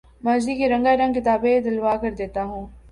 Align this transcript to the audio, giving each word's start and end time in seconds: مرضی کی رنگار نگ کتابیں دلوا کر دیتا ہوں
مرضی 0.23 0.53
کی 0.57 0.69
رنگار 0.69 0.97
نگ 0.97 1.13
کتابیں 1.17 1.59
دلوا 1.61 1.95
کر 2.01 2.11
دیتا 2.19 2.43
ہوں 2.43 2.65